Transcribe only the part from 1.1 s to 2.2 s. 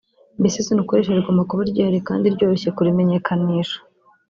rigomba kuba ryihariye